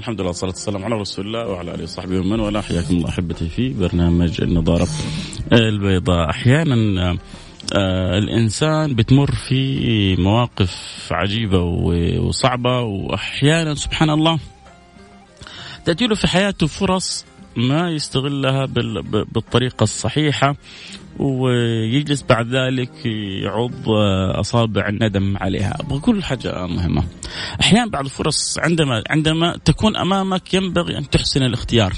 الحمد 0.00 0.20
لله 0.20 0.28
والصلاة 0.28 0.50
والسلام 0.50 0.84
على 0.84 0.94
رسول 0.94 1.26
الله 1.26 1.46
وعلى 1.46 1.74
آله 1.74 1.82
وصحبه 1.82 2.18
ومن 2.18 2.40
والاه. 2.40 2.60
حياكم 2.60 2.94
الله 2.96 3.08
أحبتي 3.08 3.48
في 3.48 3.68
برنامج 3.68 4.40
النظارة. 4.42 4.88
البيضاء 5.52 6.30
أحيانا 6.30 7.18
آه 7.74 8.18
الإنسان 8.18 8.94
بتمر 8.94 9.30
في 9.48 10.16
مواقف 10.16 11.08
عجيبة 11.10 11.62
وصعبة 12.18 12.80
وأحيانا 12.80 13.74
سبحان 13.74 14.10
الله 14.10 14.38
تأتي 15.84 16.06
له 16.06 16.14
في 16.14 16.26
حياته 16.26 16.66
فرص 16.66 17.24
ما 17.56 17.90
يستغلها 17.90 18.66
بالطريقة 19.32 19.84
الصحيحة. 19.84 20.56
ويجلس 21.18 22.22
بعد 22.22 22.54
ذلك 22.54 23.06
يعض 23.42 23.88
أصابع 24.40 24.88
الندم 24.88 25.36
عليها. 25.36 25.76
أبغى 25.80 26.22
حاجة 26.22 26.66
مهمة. 26.66 27.04
أحيانا 27.60 27.90
بعض 27.90 28.04
الفرص 28.04 28.58
عندما 28.58 29.02
عندما 29.10 29.56
تكون 29.64 29.96
أمامك 29.96 30.54
ينبغي 30.54 30.98
أن 30.98 31.10
تحسن 31.10 31.42
الاختيار. 31.42 31.92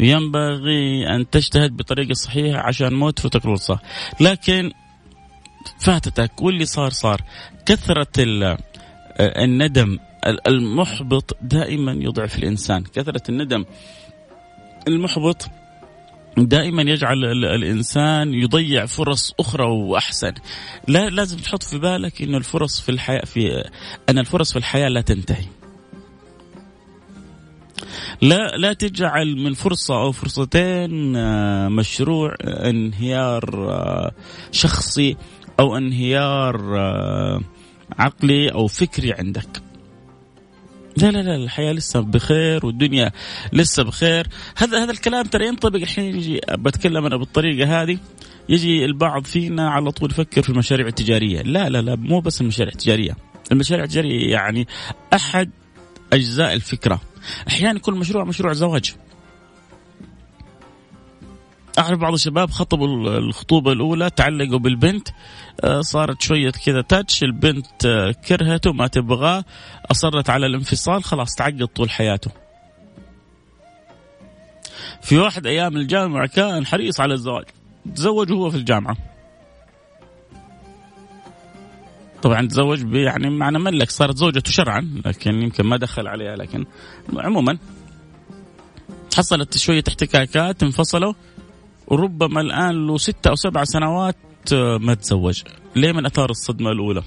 وينبغي 0.00 1.08
أن 1.14 1.30
تجتهد 1.30 1.76
بطريقة 1.76 2.12
صحيحة 2.12 2.58
عشان 2.58 2.94
ما 2.94 3.10
تفوتك 3.10 3.36
الفرصه 3.36 3.78
لكن 4.20 4.72
فاتتك 5.80 6.42
واللي 6.42 6.64
صار 6.64 6.90
صار. 6.90 7.20
كثرة 7.66 8.12
الندم 9.20 9.98
المحبط 10.46 11.36
دائما 11.42 11.92
يضعف 11.92 12.38
الإنسان. 12.38 12.84
كثرة 12.84 13.22
الندم 13.28 13.64
المحبط 14.88 15.48
دائما 16.46 16.82
يجعل 16.82 17.24
الإنسان 17.44 18.34
يضيع 18.34 18.86
فرص 18.86 19.32
أخرى 19.40 19.66
وأحسن. 19.66 20.32
لا 20.88 21.08
لازم 21.08 21.36
تحط 21.36 21.62
في 21.62 21.78
بالك 21.78 22.22
ان 22.22 22.34
الفرص 22.34 22.80
في 22.80 22.88
الحياة 22.88 23.24
في 23.24 23.64
أن 24.08 24.18
الفرص 24.18 24.52
في 24.52 24.58
الحياة 24.58 24.88
لا 24.88 25.00
تنتهي. 25.00 25.44
لا 28.22 28.56
لا 28.56 28.72
تجعل 28.72 29.36
من 29.36 29.54
فرصة 29.54 30.02
أو 30.02 30.12
فرصتين 30.12 31.16
آه، 31.16 31.68
مشروع 31.68 32.34
انهيار 32.42 33.70
آه، 33.70 34.12
شخصي 34.52 35.16
أو 35.60 35.76
انهيار 35.76 36.78
آه، 36.78 37.40
عقلي 37.98 38.52
أو 38.52 38.66
فكري 38.66 39.12
عندك. 39.12 39.67
لا 41.02 41.10
لا 41.10 41.22
لا 41.22 41.36
الحياة 41.36 41.72
لسه 41.72 42.00
بخير 42.00 42.66
والدنيا 42.66 43.12
لسه 43.52 43.82
بخير. 43.82 44.26
هذا 44.56 44.84
هذا 44.84 44.90
الكلام 44.90 45.22
ترى 45.22 45.46
ينطبق 45.46 45.76
الحين 45.76 46.16
يجي 46.16 46.40
بتكلم 46.52 47.06
أنا 47.06 47.16
بالطريقة 47.16 47.82
هذه 47.82 47.98
يجي 48.48 48.84
البعض 48.84 49.24
فينا 49.24 49.70
على 49.70 49.90
طول 49.90 50.10
يفكر 50.10 50.42
في 50.42 50.48
المشاريع 50.48 50.86
التجارية. 50.86 51.42
لا 51.42 51.68
لا 51.68 51.82
لا 51.82 51.96
مو 51.96 52.20
بس 52.20 52.40
المشاريع 52.40 52.72
التجارية. 52.72 53.16
المشاريع 53.52 53.84
التجارية 53.84 54.30
يعني 54.32 54.66
أحد 55.14 55.50
أجزاء 56.12 56.52
الفكرة. 56.54 57.00
أحيانا 57.48 57.76
يكون 57.76 57.98
مشروع 57.98 58.24
مشروع 58.24 58.52
زواج. 58.52 58.94
أعرف 61.78 61.98
بعض 61.98 62.12
الشباب 62.12 62.50
خطبوا 62.50 63.18
الخطوبة 63.18 63.72
الأولى 63.72 64.10
تعلقوا 64.10 64.58
بالبنت 64.58 65.08
آه، 65.64 65.80
صارت 65.80 66.22
شوية 66.22 66.50
كذا 66.50 66.82
تاتش 66.82 67.22
البنت 67.22 67.86
آه، 67.86 68.10
كرهته 68.10 68.72
ما 68.72 68.86
تبغاه 68.86 69.44
أصرت 69.90 70.30
على 70.30 70.46
الانفصال 70.46 71.04
خلاص 71.04 71.34
تعقد 71.34 71.66
طول 71.66 71.90
حياته. 71.90 72.30
في 75.02 75.18
واحد 75.18 75.46
أيام 75.46 75.76
الجامعة 75.76 76.26
كان 76.26 76.66
حريص 76.66 77.00
على 77.00 77.14
الزواج 77.14 77.44
تزوج 77.94 78.32
وهو 78.32 78.50
في 78.50 78.56
الجامعة. 78.56 78.96
طبعا 82.22 82.48
تزوج 82.48 82.94
يعني 82.94 83.30
معنى 83.30 83.58
ملك 83.58 83.90
صارت 83.90 84.16
زوجته 84.16 84.50
شرعا 84.50 85.00
لكن 85.04 85.42
يمكن 85.42 85.64
ما 85.66 85.76
دخل 85.76 86.06
عليها 86.06 86.36
لكن 86.36 86.64
عموما 87.16 87.58
حصلت 89.16 89.58
شوية 89.58 89.84
احتكاكات 89.88 90.62
انفصلوا. 90.62 91.12
وربما 91.90 92.40
الآن 92.40 92.86
له 92.86 92.98
ستة 92.98 93.28
أو 93.30 93.34
سبع 93.34 93.64
سنوات 93.64 94.16
آه، 94.52 94.78
ما 94.78 94.94
تزوج. 94.94 95.42
ليه 95.76 95.92
من 95.92 96.06
أثار 96.06 96.30
الصدمة 96.30 96.70
الأولى؟ 96.70 97.02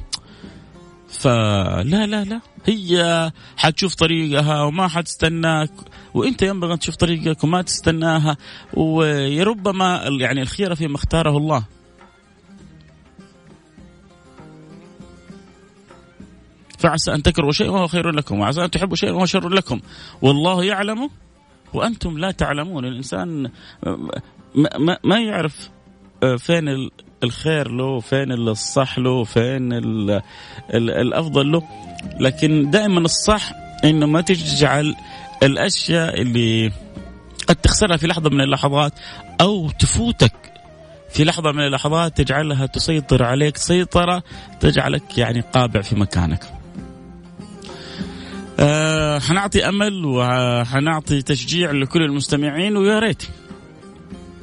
فلا 1.09 2.05
لا 2.05 2.23
لا 2.23 2.41
هي 2.65 3.31
حتشوف 3.57 3.95
طريقها 3.95 4.63
وما 4.63 4.87
حتستناك 4.87 5.71
وإنت 6.13 6.41
ينبغي 6.41 6.73
أن 6.73 6.79
تشوف 6.79 6.95
طريقك 6.95 7.43
وما 7.43 7.61
تستناها 7.61 8.37
وربما 8.73 10.03
يعني 10.19 10.41
الخيره 10.41 10.73
فيما 10.73 10.95
اختاره 10.95 11.37
الله. 11.37 11.63
فعسى 16.79 17.13
أن 17.13 17.23
تكرهوا 17.23 17.51
شيئا 17.51 17.69
وهو 17.69 17.87
خير 17.87 18.11
لكم 18.11 18.39
وعسى 18.39 18.63
أن 18.63 18.71
تحبوا 18.71 18.95
شيئا 18.95 19.11
وهو 19.11 19.25
شر 19.25 19.49
لكم. 19.49 19.79
والله 20.21 20.63
يعلم 20.63 21.09
وأنتم 21.73 22.17
لا 22.17 22.31
تعلمون. 22.31 22.85
الإنسان 22.85 23.49
ما, 24.55 24.97
ما, 25.03 25.19
يعرف 25.19 25.69
آه، 26.23 26.35
فين 26.35 26.89
الخير 27.23 27.71
له 27.71 27.99
فين 27.99 28.31
الصح 28.31 28.99
له 28.99 29.23
فين 29.23 29.73
ال 29.73 30.11
ال 30.73 30.89
الأفضل 30.89 31.51
له. 31.51 31.63
لكن 32.19 32.69
دائما 32.69 32.99
الصح 32.99 33.51
إنه 33.83 34.05
ما 34.05 34.21
تجعل 34.21 34.95
الأشياء 35.43 36.21
اللي 36.21 36.71
قد 37.47 37.55
تخسرها 37.55 37.97
في 37.97 38.07
لحظة 38.07 38.29
من 38.29 38.41
اللحظات 38.41 38.93
أو 39.41 39.69
تفوتك 39.69 40.33
في 41.09 41.23
لحظة 41.23 41.51
من 41.51 41.59
اللحظات 41.59 42.17
تجعلها 42.17 42.65
تسيطر 42.65 43.23
عليك. 43.23 43.57
سيطرة 43.57 44.23
تجعلك 44.59 45.17
يعني 45.17 45.41
قابع 45.41 45.81
في 45.81 45.95
مكانك. 45.95 46.43
آه 48.59 49.19
حنعطي 49.19 49.69
أمل 49.69 50.05
وحنعطي 50.05 51.21
تشجيع 51.21 51.71
لكل 51.71 52.03
المستمعين 52.03 52.77
ويا 52.77 52.99
ريت. 52.99 53.23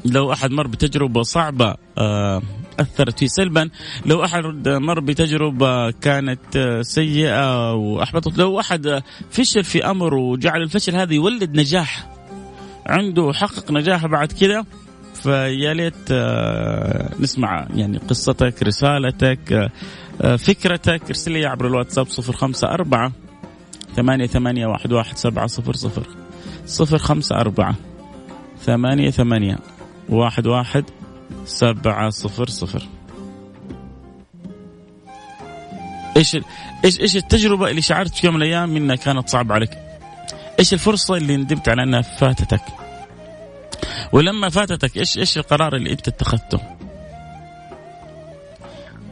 لو 0.04 0.32
أحد 0.32 0.50
مر 0.50 0.66
بتجربة 0.66 1.22
صعبة 1.22 1.74
آه 1.98 2.42
أثرت 2.80 3.18
فيه 3.18 3.26
سلبا 3.26 3.70
لو 4.06 4.24
أحد 4.24 4.68
مر 4.68 5.00
بتجربة 5.00 5.90
كانت 5.90 6.56
آه، 6.56 6.82
سيئة 6.82 7.74
وأحبطت 7.74 8.38
لو 8.38 8.60
أحد 8.60 9.02
فشل 9.30 9.64
في 9.64 9.90
أمر 9.90 10.14
وجعل 10.14 10.62
الفشل 10.62 10.96
هذا 10.96 11.14
يولد 11.14 11.56
نجاح 11.56 12.08
عنده 12.86 13.32
حقق 13.32 13.72
نجاح 13.72 14.06
بعد 14.06 14.32
كذا 14.32 14.64
فيا 15.14 15.74
ليت 15.74 15.94
آه، 16.10 17.10
نسمع 17.20 17.66
يعني 17.74 17.98
قصتك 17.98 18.62
رسالتك 18.62 19.70
آه، 20.22 20.36
فكرتك. 20.36 21.02
ارسل 21.08 21.32
لي 21.32 21.46
عبر 21.46 21.66
الواتساب 21.66 22.06
054 22.06 23.12
ثمانية 23.96 24.26
ثمانية 24.26 24.66
واحد 24.66 24.92
واحد 24.92 25.16
سبعة 25.16 25.46
صفر 25.46 25.72
صفر. 25.72 26.06
صفر 26.66 26.98
خمسة 26.98 27.36
أربعة 27.36 27.74
ثمانية 28.60 29.10
ثمانية 29.10 29.58
واحد 30.08 30.46
واحد 30.46 30.84
سبعة 31.44 32.10
صفر 32.10 32.48
صفر 32.48 32.88
إيش 36.16 36.36
إيش 36.84 37.00
إيش 37.00 37.16
التجربة 37.16 37.70
اللي 37.70 37.82
شعرت 37.82 38.14
في 38.14 38.26
يوم 38.26 38.36
من 38.36 38.42
الأيام 38.42 38.76
إنها 38.76 38.96
كانت 38.96 39.28
صعبة 39.28 39.54
عليك؟ 39.54 39.70
إيش 40.58 40.72
الفرصة 40.72 41.16
اللي 41.16 41.36
ندمت 41.36 41.68
على 41.68 41.82
إنها 41.82 42.00
فاتتك؟ 42.00 42.62
ولما 44.12 44.48
فاتتك 44.48 44.96
إيش 44.96 45.18
إيش 45.18 45.38
القرار 45.38 45.76
اللي 45.76 45.92
أنت 45.92 46.08
اتخذته؟ 46.08 46.60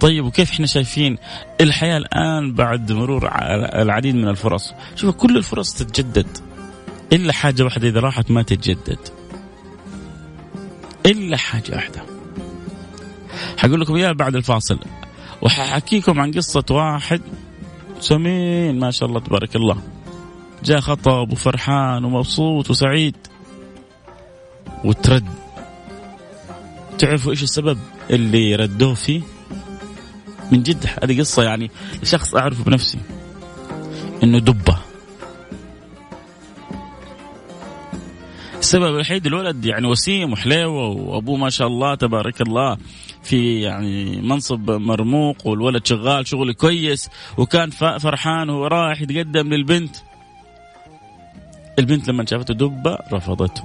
طيب 0.01 0.25
وكيف 0.25 0.53
إحنا 0.53 0.67
شايفين 0.67 1.19
الحياة 1.61 1.97
الآن 1.97 2.55
بعد 2.55 2.93
مرور 2.93 3.31
العديد 3.75 4.15
من 4.15 4.29
الفرص 4.29 4.75
شوف 4.97 5.15
كل 5.15 5.37
الفرص 5.37 5.75
تتجدد 5.75 6.27
إلا 7.13 7.33
حاجة 7.33 7.63
واحدة 7.63 7.89
إذا 7.89 8.01
راحت 8.01 8.31
ما 8.31 8.43
تتجدد 8.43 8.99
إلا 11.07 11.37
حاجة 11.37 11.73
واحدة. 11.73 12.03
حقول 13.59 13.81
لكم 13.81 13.95
إياها 13.95 14.13
بعد 14.13 14.37
الفاصل. 14.37 14.79
وححكيكم 15.43 16.21
عن 16.21 16.33
قصة 16.33 16.65
واحد 16.71 17.21
سمين 18.01 18.79
ما 18.79 18.91
شاء 18.91 19.09
الله 19.09 19.21
تبارك 19.21 19.57
الله. 19.57 19.79
جاء 20.65 20.81
خطب 20.81 21.33
وفرحان 21.33 22.05
ومبسوط 22.05 22.71
وسعيد. 22.71 23.17
وترد. 24.85 25.29
تعرفوا 26.99 27.31
إيش 27.31 27.43
السبب 27.43 27.79
اللي 28.11 28.55
ردوه 28.55 28.95
فيه؟ 28.95 29.21
من 30.53 30.63
جد 30.63 30.87
هذه 31.03 31.21
قصة 31.21 31.43
يعني 31.43 31.71
شخص 32.03 32.35
أعرفه 32.35 32.65
بنفسي. 32.65 32.99
إنه 34.23 34.39
دبة. 34.39 34.79
السبب 38.67 38.95
الوحيد 38.95 39.27
الولد 39.27 39.65
يعني 39.65 39.87
وسيم 39.87 40.33
وحليوه 40.33 40.89
وأبوه 40.89 41.37
ما 41.37 41.51
شاء 41.51 41.67
الله 41.67 41.95
تبارك 41.95 42.41
الله 42.41 42.77
في 43.23 43.61
يعني 43.61 44.23
منصب 44.23 44.71
مرموق 44.71 45.47
والولد 45.47 45.87
شغال 45.87 46.27
شغل 46.27 46.53
كويس 46.53 47.11
وكان 47.39 47.71
فرحان 47.71 48.51
وهو 48.51 48.67
رايح 48.67 49.03
يتقدم 49.03 49.49
للبنت. 49.55 49.97
البنت 51.79 52.09
لما 52.09 52.27
شافته 52.27 52.55
دبة 52.55 52.99
رفضته. 53.13 53.65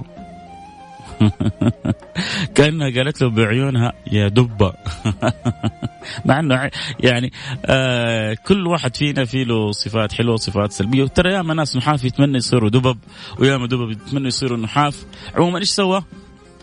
كانها 2.56 2.90
قالت 2.90 3.22
له 3.22 3.30
بعيونها 3.30 3.92
يا 4.12 4.28
دبة. 4.28 4.72
مع 6.26 6.40
إنه 6.40 6.70
يعني 7.00 7.32
آه 7.66 8.36
كل 8.46 8.66
واحد 8.66 8.96
فينا 8.96 9.24
في 9.24 9.44
له 9.44 9.72
صفات 9.72 10.12
حلوة 10.12 10.34
وصفات 10.34 10.72
سلبية. 10.72 11.02
وترى 11.02 11.32
ياما 11.32 11.54
ناس 11.54 11.76
نحاف 11.76 12.04
يتمنى 12.04 12.36
يصيروا 12.36 12.70
دبب 12.70 12.98
وياما 13.38 13.66
دبب 13.66 13.90
يتمنى 13.90 14.28
يصيروا 14.28 14.58
نحاف. 14.58 15.06
عموما 15.34 15.58
إيش 15.58 15.68
سوى؟ 15.68 16.04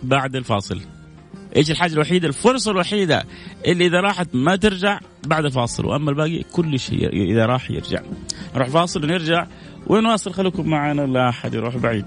بعد 0.03 0.35
الفاصل. 0.35 0.81
إيش 1.55 1.71
الحاجة 1.71 1.93
الوحيدة 1.93 2.27
الفرصة 2.27 2.71
الوحيدة 2.71 3.23
اللي 3.67 3.85
إذا 3.85 3.99
راحت 4.01 4.27
ما 4.33 4.55
ترجع 4.55 4.99
بعد 5.27 5.45
الفاصل. 5.45 5.85
وأما 5.85 6.09
الباقي 6.09 6.43
كل 6.43 6.79
شيء 6.79 7.31
إذا 7.31 7.45
راح 7.45 7.71
يرجع. 7.71 8.01
نروح 8.55 8.69
فاصل 8.69 9.03
ونرجع 9.03 9.47
ونواصل. 9.87 10.33
خليكم 10.33 10.69
معنا 10.69 11.01
لا 11.01 11.29
أحد 11.29 11.53
يروح 11.53 11.77
بعيد. 11.77 12.05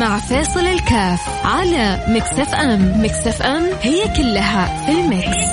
مع 0.00 0.18
فيصل 0.18 0.60
الكاف 0.60 1.46
على 1.46 2.04
Mix 2.08 2.54
FM. 2.54 3.04
Mix 3.04 3.42
FM 3.42 3.62
هي 3.82 4.16
كلها 4.16 4.86
في 4.86 4.92
ال 4.92 5.04
Mix. 5.04 5.50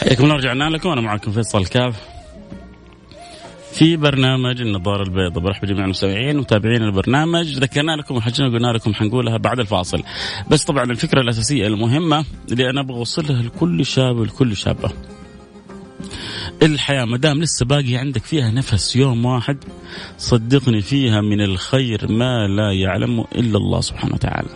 حياكم 0.00 0.24
الله 0.24 0.36
رجعنا 0.36 0.64
لكم. 0.64 0.88
أنا 0.88 1.00
معكم 1.00 1.32
فيصل 1.32 1.66
كاف 1.66 2.17
في 3.78 3.96
برنامج 3.96 4.60
النظارة 4.60 5.02
البيضاء. 5.02 5.44
برحب 5.44 5.66
بجميع 5.66 5.84
المستمعين 5.84 6.36
ومتابعين 6.36 6.82
البرنامج. 6.82 7.58
ذكرنا 7.58 7.92
لكم 7.92 8.16
وحجنا 8.16 8.46
قلنا 8.46 8.72
لكم 8.72 8.94
حنقولها 8.94 9.36
بعد 9.36 9.60
الفاصل. 9.60 10.02
بس 10.50 10.64
طبعا 10.64 10.84
الفكرة 10.84 11.20
الأساسية 11.20 11.66
المهمة 11.66 12.24
اللي 12.52 12.70
أنا 12.70 12.80
أبغى 12.80 12.96
أوصلها 12.96 13.42
لكل 13.42 13.86
شاب 13.86 14.16
ولكل 14.16 14.56
شابة. 14.56 14.90
الحياة 16.62 17.04
ما 17.04 17.16
دام 17.16 17.42
لسه 17.42 17.66
باقي 17.66 17.96
عندك 17.96 18.24
فيها 18.24 18.50
نفس 18.50 18.96
يوم 18.96 19.24
واحد 19.24 19.58
صدقني 20.18 20.80
فيها 20.80 21.20
من 21.20 21.40
الخير 21.40 22.12
ما 22.12 22.46
لا 22.48 22.72
يعلمه 22.72 23.26
إلا 23.34 23.58
الله 23.58 23.80
سبحانه 23.80 24.14
وتعالى. 24.14 24.48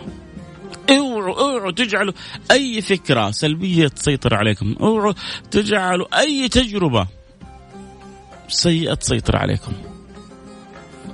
اوعوا 0.89 1.39
اوعوا 1.39 1.71
تجعلوا 1.71 2.13
أي 2.51 2.81
فكرة 2.81 3.31
سلبية 3.31 3.87
تسيطر 3.87 4.35
عليكم. 4.35 4.75
اوعوا 4.81 5.13
تجعلوا 5.51 6.19
أي 6.19 6.49
تجربة 6.49 7.07
سيئة 8.47 8.93
تسيطر 8.93 9.35
عليكم. 9.35 9.71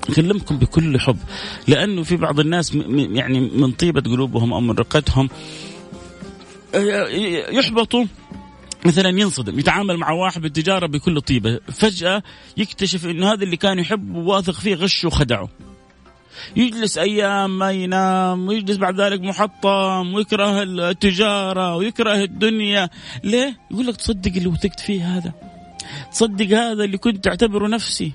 أكلمكم 0.10 0.58
بكل 0.58 1.00
حب. 1.00 1.18
لأنه 1.68 2.04
في 2.04 2.16
بعض 2.18 2.40
الناس 2.40 2.76
يعني 2.76 3.40
من 3.40 3.72
طيبة 3.72 4.02
قلوبهم 4.02 4.54
أو 4.54 4.60
من 4.60 4.72
رقتهم 4.72 5.30
يحبطوا 7.52 8.06
مثلا 8.86 9.10
ينصدم 9.10 9.60
يتعامل 9.60 9.98
مع 9.98 10.12
واحد 10.12 10.42
بالتجارة 10.42 10.88
بكل 10.88 11.22
طيبة. 11.22 11.60
فجأة 11.72 12.24
يكتشف 12.58 13.06
أنه 13.06 13.34
هذا 13.34 13.44
اللي 13.44 13.58
كان 13.58 13.80
يحب 13.80 14.16
وواثق 14.16 14.54
فيه 14.54 14.76
غشه 14.76 15.08
وخدعه. 15.08 15.50
يجلس 16.56 16.98
أيام 16.98 17.60
ما 17.60 17.72
ينام 17.72 18.48
ويجلس 18.48 18.78
بعد 18.78 19.02
ذلك 19.02 19.22
محطم 19.22 20.14
ويكره 20.14 20.64
التجارة 20.64 21.76
ويكره 21.76 22.24
الدنيا. 22.24 22.90
ليه؟ 23.24 23.58
يقول 23.72 23.88
لك 23.88 23.96
تصدق 23.96 24.32
اللي 24.36 24.48
وثقت 24.48 24.80
فيه 24.80 25.18
هذا. 25.18 25.34
تصدق 26.12 26.58
هذا 26.58 26.84
اللي 26.84 26.98
كنت 26.98 27.28
أعتبره 27.28 27.68
نفسي. 27.68 28.14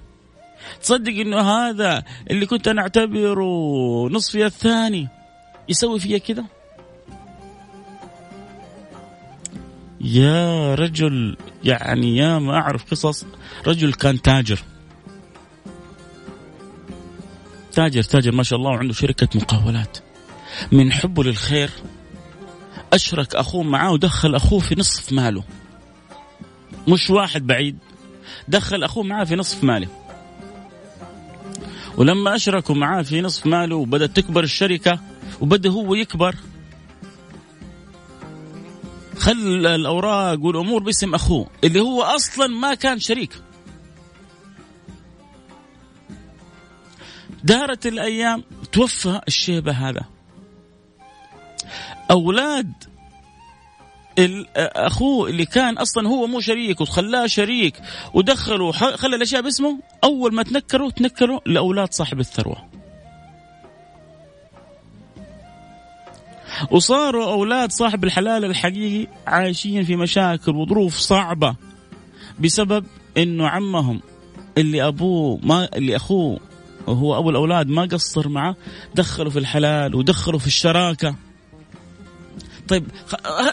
تصدق 0.82 1.12
إنه 1.12 1.41
هذا 1.41 2.03
اللي 2.31 2.47
كنت 2.47 2.69
أنا 2.69 2.82
أعتبره 2.82 4.09
نصفي 4.09 4.47
الثاني 4.47 5.09
يسوي 5.69 6.00
فيا 6.00 6.19
كذا؟ 6.19 6.44
يا 10.00 10.75
رجل 10.75 11.37
يعني 11.65 12.17
يا 12.17 12.38
ما 12.38 12.53
أعرف 12.53 12.91
قصص 12.91 13.25
رجل 13.67 13.93
كان 13.93 14.23
تاجر. 14.23 14.62
تاجر 17.73 18.03
تاجر 18.03 18.32
ما 18.32 18.43
شاء 18.43 18.59
الله 18.59 18.70
وعنده 18.70 18.94
شركة 18.94 19.29
مقاولات. 19.35 19.99
من 20.73 20.93
حبه 20.93 21.25
للخير 21.25 21.70
أشرك 22.93 23.35
أخوه 23.35 23.62
معاه 23.62 23.93
ودخل 23.93 24.35
أخوه 24.35 24.61
في 24.61 24.75
نصف 24.75 25.12
ماله. 25.12 25.44
مش 26.88 27.10
واحد 27.10 27.46
بعيد. 27.46 27.78
دخل 28.48 28.84
أخوه 28.84 29.02
معاه 29.04 29.25
في 29.25 29.36
نصف 29.36 29.64
ماله. 29.64 29.88
ولما 31.96 32.34
أشركوا 32.34 32.75
معاه 32.75 33.02
في 33.02 33.20
نصف 33.20 33.46
ماله 33.46 33.76
وبدأت 33.76 34.16
تكبر 34.16 34.44
الشركة 34.44 34.98
وبدأ 35.40 35.70
هو 35.70 35.94
يكبر. 35.94 36.36
خلى 39.19 39.75
الأوراق 39.75 40.40
والأمور 40.40 40.82
باسم 40.82 41.14
أخوه 41.14 41.46
اللي 41.64 41.81
هو 41.81 42.02
أصلا 42.02 42.46
ما 42.46 42.75
كان 42.75 42.98
شريك. 42.98 43.32
دارت 47.44 47.86
الأيام 47.86 48.44
توفى 48.72 49.20
الشيبة 49.28 49.72
هذا. 49.72 50.04
أولاد 52.10 52.72
أخوه 54.56 55.31
اللي 55.31 55.46
كان 55.46 55.78
أصلا 55.78 56.08
هو 56.08 56.27
مو 56.27 56.41
شريك 56.41 56.81
وخلاه 56.81 57.27
شريك 57.27 57.81
ودخلوا 58.15 58.72
خلى 58.72 59.17
الأشياء 59.17 59.43
باسمه 59.43 59.79
أول 60.05 60.34
ما 60.34 60.43
تنكروا 60.43 60.91
تنكروا 60.91 61.41
لأولاد 61.46 61.93
صاحب 61.93 62.20
الثروة. 62.20 62.56
وصاروا 66.70 67.32
أولاد 67.32 67.72
صاحب 67.72 68.05
الحلال 68.05 68.44
الحقيقي 68.44 69.08
عايشين 69.27 69.84
في 69.84 69.96
مشاكل 69.96 70.56
وظروف 70.56 70.96
صعبة 70.96 71.56
بسبب 72.41 72.86
إنه 73.17 73.48
عمهم 73.48 74.00
اللي 74.58 74.86
أبوه 74.86 75.41
ما 75.43 75.69
اللي 75.77 75.96
أخوه 75.96 76.41
وهو 76.86 77.19
أبو 77.19 77.31
الأولاد 77.31 77.69
ما 77.69 77.82
قصر 77.82 78.29
معه 78.29 78.56
دخلوا 78.94 79.31
في 79.31 79.39
الحلال 79.39 79.94
ودخلوا 79.94 80.39
في 80.39 80.46
الشراكة 80.46 81.17
طيب 82.69 82.87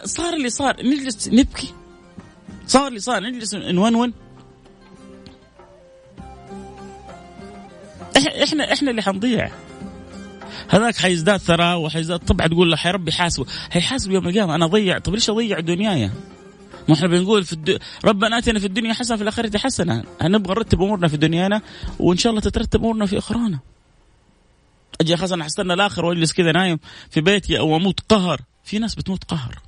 صار 0.03 0.34
اللي 0.34 0.50
صار 0.50 0.75
نجلس 0.86 1.27
نبكي. 1.27 1.74
صار 2.68 2.88
اللي 2.88 3.00
صار 3.00 3.24
نجلس 3.24 3.56
نونون. 3.56 4.13
إحنا 8.44 8.74
إحنا 8.74 8.91
اللي 8.91 9.01
حنضيع. 9.01 9.51
هذاك 10.70 10.96
حيزداد 10.96 11.39
ثراء 11.39 11.77
وحيزداد 11.77 12.20
طبعا 12.20 12.48
تقول 12.48 12.72
له 12.72 12.77
يا 12.86 12.91
ربي 12.91 13.12
حاسبه 13.12 13.46
حيحاسب 13.70 14.12
يوم 14.12 14.27
القيامة. 14.27 14.56
أنا 14.56 14.65
اضيع 14.65 14.98
طب 14.98 15.13
ليش 15.13 15.30
أضيع 15.30 15.60
دنياي؟ 15.60 16.12
ما 16.89 16.96
إحنا 16.96 17.08
بنقول 17.08 17.44
في 17.44 17.53
الد... 17.53 17.80
ربنا 18.06 18.38
اتنا 18.38 18.60
في 18.60 18.65
الدنيا 18.65 18.94
حسنة 18.94 19.18
في 19.18 19.24
الآخرة 19.24 19.58
حسنة. 19.58 20.03
نبغى 20.22 20.53
نرتب 20.53 20.82
أمورنا 20.82 21.08
في 21.08 21.18
دنيانا 21.18 21.62
وإن 22.00 22.18
شاء 22.18 22.30
الله 22.30 22.41
تترتب 22.41 22.80
أمورنا 22.80 23.06
في 23.06 23.18
أخرانا. 23.18 23.60
أجي 25.01 25.18
خلاص 25.18 25.32
أنا 25.32 25.44
حستنى 25.44 25.74
الآخر 25.74 26.06
وأجلس 26.06 26.34
كذا 26.34 26.51
نايم 26.51 26.80
في 27.10 27.22
بيتي 27.22 27.60
أو 27.60 27.75
أموت 27.75 28.00
قهر. 28.10 28.41
في 28.63 28.80
ناس 28.80 28.96
بتموت 28.96 29.24
قهر. 29.24 29.60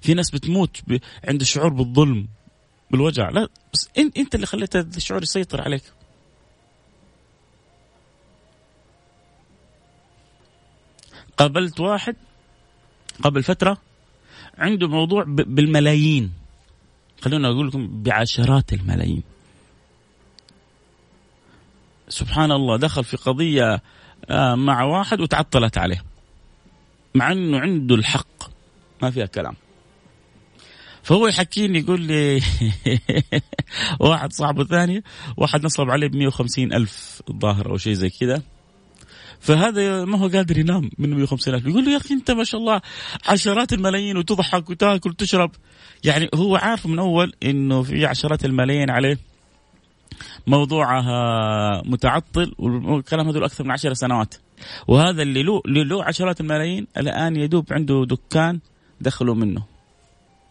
في 0.00 0.14
ناس 0.14 0.30
بتموت 0.30 0.80
ب... 0.86 0.98
عند 1.28 1.40
الشعور 1.40 1.68
بالظلم 1.68 2.28
بالوجع. 2.90 3.30
لا 3.30 3.48
بس 3.72 3.88
انت 3.98 4.18
إنت 4.18 4.34
اللي 4.34 4.46
خليت 4.46 4.76
هذا 4.76 4.96
الشعور 4.96 5.22
يسيطر 5.22 5.62
عليك. 5.62 5.82
قابلت 11.36 11.80
واحد 11.80 12.16
قبل 13.22 13.42
فترة 13.42 13.78
عنده 14.58 14.88
موضوع 14.88 15.24
بالملايين. 15.26 16.32
خلونا 17.20 17.48
أقول 17.48 17.68
لكم 17.68 18.02
بعشرات 18.02 18.72
الملايين. 18.72 19.22
سبحان 22.08 22.52
الله 22.52 22.76
دخل 22.76 23.04
في 23.04 23.16
قضية 23.16 23.82
آه، 24.30 24.54
مع 24.54 24.82
واحد 24.82 25.20
وتعطلت 25.20 25.78
عليه. 25.78 26.04
مع 27.14 27.32
إنه 27.32 27.58
عنده 27.58 27.94
الحق. 27.94 28.44
ما 29.02 29.10
فيها 29.10 29.26
كلام. 29.26 29.54
فهو 31.02 31.26
يحكيني 31.26 31.78
يقول 31.78 32.00
لي 32.00 32.40
واحد 34.00 34.32
صاحبه 34.32 34.64
ثاني 34.64 35.04
واحد 35.36 35.64
نصب 35.64 35.90
عليه 35.90 36.06
ب 36.06 36.16
150 36.16 36.72
ألف 36.72 37.22
الظاهر 37.30 37.70
أو 37.70 37.76
شيء 37.76 37.92
زي 37.92 38.10
كذا. 38.10 38.42
فهذا 39.40 40.04
ما 40.04 40.18
هو 40.18 40.28
قادر 40.28 40.58
ينام 40.58 40.90
من 40.98 41.10
150 41.10 41.54
ألف. 41.54 41.66
يقول 41.66 41.84
له 41.84 41.92
يا 41.92 41.96
أخي 41.96 42.14
أنت 42.14 42.30
ما 42.30 42.44
شاء 42.44 42.60
الله 42.60 42.80
عشرات 43.26 43.72
الملايين 43.72 44.16
وتضحك 44.16 44.70
وتاكل 44.70 45.10
وتشرب. 45.10 45.50
يعني 46.04 46.28
هو 46.34 46.56
عارف 46.56 46.86
من 46.86 46.98
أول 46.98 47.32
أنه 47.42 47.82
في 47.82 48.06
عشرات 48.06 48.44
الملايين 48.44 48.90
عليه 48.90 49.18
موضوعها 50.46 51.82
متعطل 51.84 52.54
والكلام 52.58 53.28
هذول 53.28 53.44
أكثر 53.44 53.64
من 53.64 53.70
عشر 53.70 53.94
سنوات. 53.94 54.34
وهذا 54.88 55.22
اللي 55.22 55.42
له 55.42 55.62
له 55.66 56.04
عشرات 56.04 56.40
الملايين 56.40 56.86
الآن 56.96 57.36
يدوب 57.36 57.72
عنده 57.72 58.04
دكان 58.08 58.60
دخلوا 59.00 59.34
منه. 59.34 59.62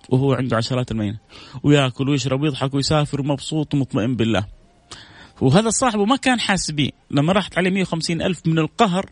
وهو 0.10 0.34
عنده 0.34 0.58
عشرات 0.58 0.92
الملايين. 0.92 1.18
وياكل 1.64 2.10
ويشرب 2.10 2.42
ويضحك 2.42 2.74
ويسافر 2.74 3.22
ومبسوط 3.22 3.74
ومطمئن 3.74 4.16
بالله. 4.16 4.46
وهذا 5.42 5.70
صاحبه 5.70 6.06
ما 6.06 6.16
كان 6.16 6.40
حاس 6.40 6.72
بيه 6.72 6.90
لما 7.12 7.34
راحت 7.34 7.58
عليه 7.58 7.70
150 7.70 8.22
ألف 8.22 8.48
من 8.48 8.60
القهر 8.60 9.10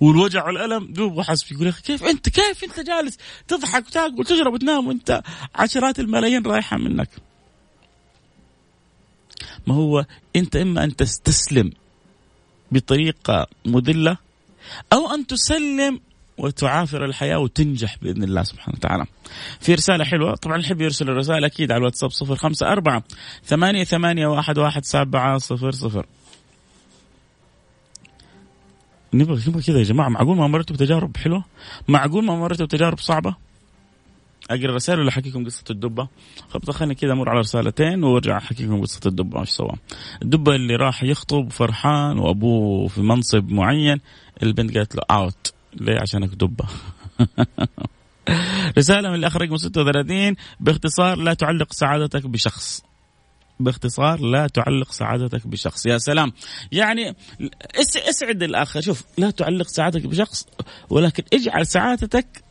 والوجع 0.00 0.46
والألم 0.46 0.92
دوب 0.92 1.16
وحس 1.16 1.52
يقول 1.52 1.66
يا 1.66 1.70
أخي 1.70 1.82
كيف 1.82 2.04
أنت 2.04 2.28
كيف 2.28 2.64
أنت 2.64 2.80
جالس 2.80 3.18
تضحك 3.48 3.86
وتاكل 3.86 4.20
وتشرب 4.20 4.52
وتنام 4.52 4.88
وأنت 4.88 5.22
عشرات 5.54 6.00
الملايين 6.00 6.46
رايحة 6.46 6.76
منك؟ 6.76 7.08
ما 9.66 9.74
هو 9.74 10.04
أنت 10.36 10.56
إما 10.56 10.84
أن 10.84 10.96
تستسلم 10.96 11.72
بطريقة 12.72 13.46
مذلة 13.66 14.16
أو 14.92 15.14
أن 15.14 15.26
تسلم 15.26 16.00
وتعافر 16.38 17.04
الحياة 17.04 17.38
وتنجح 17.38 17.96
بإذن 18.02 18.22
الله 18.22 18.42
سبحانه 18.42 18.76
وتعالى. 18.78 19.04
في 19.60 19.74
رسالة 19.74 20.04
حلوة 20.04 20.34
طبعا 20.34 20.56
الحب 20.56 20.80
يرسل 20.80 21.08
الرسائل 21.08 21.44
أكيد 21.44 21.72
على 21.72 21.78
الواتساب 21.78 22.10
صفر 22.10 22.36
خمسة 22.36 22.66
أربعة 22.66 23.02
ثمانية 23.44 23.84
ثمانية 23.84 24.26
واحد 24.26 24.58
واحد 24.58 24.84
سبعة 24.84 25.38
صفر 25.38 25.70
صفر. 25.70 26.06
نبغى 29.14 29.42
نبغى 29.48 29.62
كذا 29.62 29.78
يا 29.78 29.84
جماعة 29.84 30.08
معقول 30.08 30.36
ما 30.36 30.46
مرتوا 30.46 30.76
بتجارب 30.76 31.16
حلوة؟ 31.16 31.44
معقول 31.88 32.24
ما 32.24 32.36
مرتوا 32.36 32.66
بتجارب 32.66 32.98
صعبة؟ 32.98 33.47
أقرأ 34.50 34.70
الرسائل 34.70 35.00
ولا 35.00 35.08
احكيكم 35.08 35.44
قصة 35.44 35.64
الدبة؟ 35.70 36.08
خب 36.48 36.70
خليني 36.70 36.94
كذا 36.94 37.12
أمر 37.12 37.28
على 37.28 37.38
رسالتين 37.38 38.04
وأرجع 38.04 38.36
أحكيكم 38.36 38.80
قصة 38.80 39.00
الدبة 39.06 39.40
إيش 39.40 39.48
سوى. 39.48 39.72
الدبة 40.22 40.54
اللي 40.54 40.76
راح 40.76 41.02
يخطب 41.02 41.52
فرحان 41.52 42.18
وأبوه 42.18 42.88
في 42.88 43.00
منصب 43.00 43.50
معين 43.50 44.00
البنت 44.42 44.76
قالت 44.76 44.96
له 44.96 45.02
اوت 45.10 45.52
ليه؟ 45.74 46.00
عشانك 46.00 46.28
دبة. 46.28 46.64
رسالة 48.78 49.08
من 49.08 49.14
الأخ 49.14 49.36
رقم 49.36 49.56
36 49.56 50.36
باختصار 50.60 51.18
لا 51.18 51.34
تعلق 51.34 51.72
سعادتك 51.72 52.26
بشخص. 52.26 52.82
باختصار 53.60 54.20
لا 54.20 54.46
تعلق 54.46 54.92
سعادتك 54.92 55.46
بشخص. 55.46 55.86
يا 55.86 55.98
سلام. 55.98 56.32
يعني 56.72 57.16
اسعد 58.08 58.42
الآخر. 58.42 58.80
شوف 58.80 59.04
لا 59.18 59.30
تعلق 59.30 59.68
سعادتك 59.68 60.06
بشخص 60.06 60.46
ولكن 60.90 61.22
اجعل 61.32 61.66
سعادتك 61.66 62.42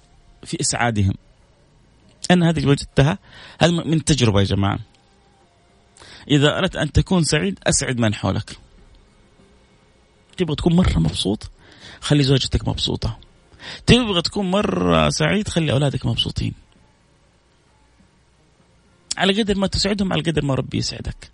في 0.43 0.61
إسعادهم. 0.61 1.13
أنا 2.31 2.49
هذه 2.49 2.67
وجدتها 2.67 3.17
هذا 3.61 3.71
من 3.71 4.03
تجربة 4.03 4.39
يا 4.39 4.45
جماعة. 4.45 4.79
إذا 6.27 6.57
أردت 6.57 6.75
أن 6.75 6.91
تكون 6.91 7.23
سعيد 7.23 7.59
أسعد 7.63 7.99
من 7.99 8.13
حولك. 8.13 8.57
تبغى 10.37 10.55
تكون 10.55 10.75
مرة 10.75 10.99
مبسوط؟ 10.99 11.49
خلي 12.01 12.23
زوجتك 12.23 12.67
مبسوطة. 12.67 13.17
تبغى 13.85 14.21
تكون 14.21 14.51
مرة 14.51 15.09
سعيد 15.09 15.47
خلي 15.47 15.71
أولادك 15.71 16.05
مبسوطين. 16.05 16.53
على 19.17 19.41
قدر 19.41 19.57
ما 19.57 19.67
تسعدهم 19.67 20.13
على 20.13 20.21
قدر 20.21 20.45
ما 20.45 20.53
ربي 20.53 20.77
يسعدك. 20.77 21.31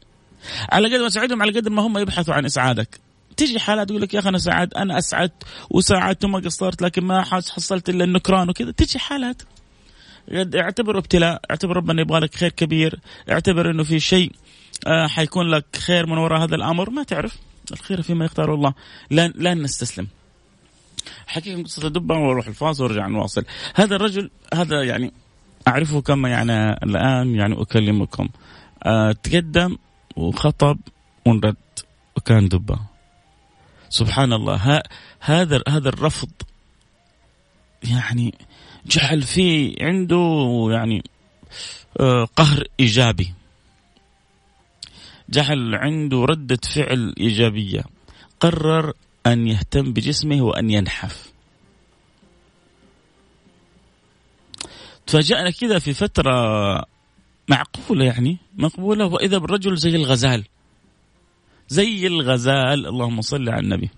على 0.72 0.88
قدر 0.88 1.04
ما 1.04 1.10
تسعدهم 1.10 1.42
على 1.42 1.60
قدر 1.60 1.70
ما 1.70 1.82
هم 1.82 1.98
يبحثوا 1.98 2.34
عن 2.34 2.46
إسعادك. 2.46 3.00
تيجي 3.38 3.60
حالات 3.60 3.88
تقول 3.88 4.02
لك 4.02 4.14
يا 4.14 4.20
أخي 4.20 4.30
أنا 4.30 4.38
سعد 4.38 4.74
أنا 4.74 4.98
أسعدت 4.98 5.44
وساعدت 5.70 6.26
وما 6.26 6.40
قصرت 6.40 6.82
لكن 6.82 7.04
ما 7.04 7.24
حصلت 7.24 7.90
إلا 7.90 8.04
النكران 8.04 8.50
وكذا. 8.50 8.72
تيجي 8.72 9.00
حالات. 9.00 9.42
اعتبر 10.32 10.98
ابتلاء 10.98 11.42
اعتبر 11.52 11.78
ربنا 11.78 12.02
يبغى 12.02 12.20
لك 12.20 12.36
خير 12.36 12.50
كبير 12.50 13.00
اعتبر 13.32 13.70
إنه 13.70 13.84
في 13.84 14.00
شيء 14.00 14.32
آه 14.88 15.08
حيكون 15.08 15.48
لك 15.48 15.66
خير 15.76 16.06
من 16.06 16.18
وراء 16.18 16.44
هذا 16.44 16.56
الأمر. 16.56 16.90
ما 16.90 17.04
تعرف 17.04 17.38
الخير 17.72 18.02
فيما 18.02 18.26
يختار 18.26 18.54
الله. 18.54 18.74
لا 19.10 19.28
لا 19.28 19.54
نستسلم. 19.54 20.08
حكيكم 21.28 21.64
قصة 21.64 21.88
الدبة 21.88 22.16
وأروح 22.16 22.48
الفاصل 22.48 22.84
وأرجع 22.84 23.08
نواصل. 23.08 23.46
هذا 23.76 23.96
الرجل 23.96 24.30
هذا 24.54 24.84
يعني 24.84 25.14
أعرفه 25.68 26.02
كما 26.02 26.30
يعني 26.30 26.70
الآن 26.84 27.36
يعني 27.36 27.62
أكلمكم. 27.62 28.30
أه 28.84 29.12
تقدم 29.12 29.78
وخطب 30.16 30.80
ونرد 31.26 31.56
وكان 32.18 32.48
دبة. 32.48 32.80
سبحان 33.90 34.34
الله. 34.34 34.56
ها 34.56 34.84
هذا 35.20 35.62
هذا 35.68 35.90
الرفض 35.90 36.30
يعني 37.84 38.34
جعل 38.88 39.22
فيه 39.22 39.76
عنده 39.82 40.68
يعني 40.72 41.04
أه 42.00 42.26
قهر 42.36 42.64
إيجابي. 42.80 43.34
جعل 45.30 45.76
عنده 45.76 46.26
ردة 46.26 46.60
فعل 46.76 47.16
إيجابية. 47.20 47.84
قرر 48.40 48.94
أن 49.28 49.48
يهتم 49.48 49.94
بجسمه 49.94 50.42
وأن 50.42 50.70
ينحف. 50.70 51.34
تفاجأنا 55.08 55.52
كذا 55.52 55.80
في 55.80 55.94
فترة 55.94 56.34
معقولة 57.48 58.06
يعني 58.06 58.38
مقبولة 58.58 59.06
وإذا 59.06 59.38
بالرجل 59.38 59.78
زي 59.78 59.96
الغزال. 59.96 60.44
زي 61.68 62.08
الغزال 62.08 62.88
اللهم 62.88 63.22
صل 63.22 63.50
على 63.50 63.60
النبي. 63.60 63.90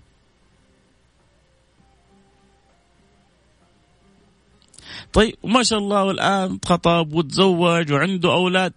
طيب 5.12 5.34
ما 5.44 5.62
شاء 5.62 5.78
الله 5.78 6.04
والآن 6.04 6.58
خطب 6.64 7.12
وتزوج 7.12 7.92
وعنده 7.92 8.32
أولاد. 8.32 8.72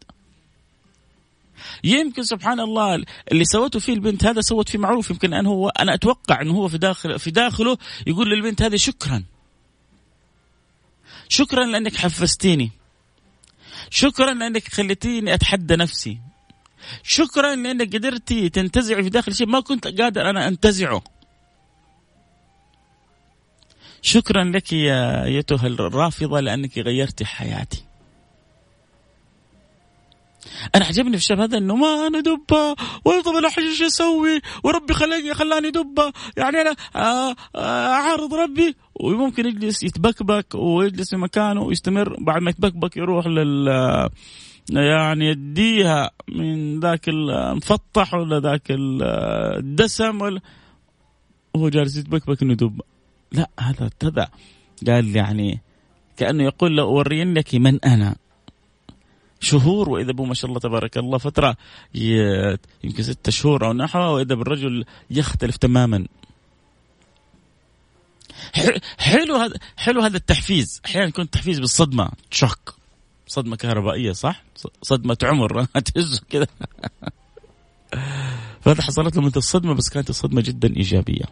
يمكن 1.83 2.23
سبحان 2.23 2.59
الله 2.59 3.03
اللي 3.31 3.45
سوته 3.45 3.79
فيه 3.79 3.93
البنت 3.93 4.25
هذا 4.25 4.41
سوت 4.41 4.69
فيه 4.69 4.79
معروف. 4.79 5.09
يمكن 5.09 5.33
أن 5.33 5.45
هو 5.45 5.69
أنا 5.69 5.93
أتوقع 5.93 6.41
إنه 6.41 6.53
هو 6.53 6.67
في 6.67 6.77
داخل 6.77 7.19
في 7.19 7.31
داخله 7.31 7.77
يقول 8.07 8.29
للبنت 8.29 8.61
هذه 8.61 8.75
شكرا. 8.75 9.23
شكرا 11.29 11.65
لأنك 11.65 11.95
حفزتيني. 11.95 12.71
شكرا 13.89 14.33
لأنك 14.33 14.67
خليتيني 14.67 15.33
أتحدى 15.33 15.75
نفسي. 15.75 16.17
شكرا 17.03 17.55
لأنك 17.55 17.95
قدرتي 17.95 18.49
تنتزعي 18.49 19.03
في 19.03 19.09
داخل 19.09 19.35
شيء 19.35 19.47
ما 19.47 19.59
كنت 19.59 19.87
قادر 19.87 20.29
أنا 20.29 20.47
أنتزعه. 20.47 21.03
شكرا 24.01 24.43
لك 24.43 24.73
يا 24.73 25.25
أيتها 25.25 25.67
الرافضة 25.67 26.39
لأنك 26.39 26.77
غيرتي 26.77 27.25
حياتي. 27.25 27.83
أنا 30.75 30.85
عجبني 30.85 31.11
في 31.11 31.17
الشاب 31.17 31.39
هذا 31.39 31.57
إنه 31.57 31.75
ما 31.75 32.07
أنا 32.07 32.19
دبة 32.19 32.75
ولا 33.05 33.21
طب 33.21 33.31
أنا 33.31 33.49
إيش 33.57 33.81
أسوي 33.81 34.41
وربي 34.63 34.93
خلاني 34.93 35.33
خلاني 35.33 35.71
دبة. 35.71 36.13
يعني 36.37 36.61
أنا 36.61 36.75
آه، 36.95 37.35
آه، 37.55 37.87
أعارض 37.87 38.33
ربي 38.33 38.75
وممكن 38.95 39.45
يجلس 39.45 39.83
يتبكبك 39.83 40.55
ويجلس 40.55 41.09
في 41.09 41.17
مكانه 41.17 41.61
ويستمر. 41.61 42.15
بعد 42.19 42.41
ما 42.41 42.49
يتبكبك 42.49 42.97
يروح 42.97 43.27
لل 43.27 43.67
يعني 44.71 45.25
يديها 45.25 46.11
من 46.27 46.79
ذاك 46.79 47.09
المفطح 47.09 48.13
ولا 48.13 48.39
ذاك 48.39 48.63
الدسم 48.69 50.21
ولا 50.21 50.41
وهو 51.53 51.69
جالس 51.69 51.97
يتبكبك 51.97 52.41
إنه 52.41 52.53
دب 52.53 52.81
لا 53.31 53.49
هذا 53.59 53.85
ابتدى 53.85 54.25
قال 54.87 55.15
يعني 55.15 55.61
كأنه 56.17 56.43
يقول 56.43 56.77
له 56.77 56.83
أورينك 56.83 57.55
من 57.55 57.85
أنا. 57.85 58.15
شهور 59.39 59.89
وإذا 59.89 60.11
بو 60.11 60.25
ما 60.25 60.33
شاء 60.33 60.49
الله 60.49 60.59
تبارك 60.59 60.97
الله 60.97 61.17
فترة 61.17 61.57
يمكن 62.83 63.03
ستة 63.03 63.31
شهور 63.31 63.65
أو 63.65 63.73
نحوه 63.73 64.11
وإذا 64.11 64.35
بالرجل 64.35 64.85
يختلف 65.11 65.57
تماما. 65.57 66.07
حلو 68.97 69.35
هذا 69.35 69.55
حلو 69.77 70.01
هذا 70.01 70.17
التحفيز. 70.17 70.81
أحيانا 70.85 71.07
يكون 71.07 71.25
التحفيز 71.25 71.59
بالصدمة. 71.59 72.11
شوك. 72.31 72.75
صدمة 73.27 73.55
كهربائية 73.55 74.11
صح؟ 74.11 74.43
صدمة 74.81 75.17
عمر. 75.23 75.65
تهزه 75.65 76.21
كذا 76.29 76.47
فهذا 78.61 78.81
حصلت 78.81 79.15
له 79.15 79.21
مثل 79.21 79.37
الصدمة 79.37 79.73
بس 79.73 79.89
كانت 79.89 80.09
الصدمة 80.09 80.41
جدا 80.41 80.75
إيجابية. 80.75 81.25